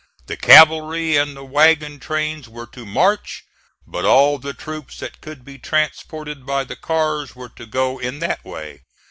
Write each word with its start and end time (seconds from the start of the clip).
The 0.25 0.35
cavalry 0.35 1.15
and 1.15 1.37
the 1.37 1.45
wagon 1.45 1.99
trains 1.99 2.49
were 2.49 2.65
to 2.73 2.87
march, 2.87 3.43
but 3.85 4.03
all 4.03 4.39
the 4.39 4.55
troops 4.55 4.97
that 4.97 5.21
could 5.21 5.45
be 5.45 5.59
transported 5.59 6.43
by 6.43 6.63
the 6.63 6.75
cars 6.75 7.35
were 7.35 7.49
to 7.49 7.67
go 7.67 7.99
in 7.99 8.17
that 8.17 8.43
way. 8.43 8.81